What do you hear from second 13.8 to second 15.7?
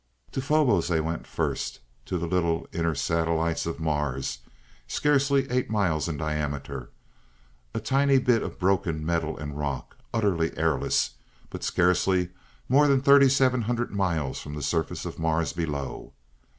miles from the surface of Mars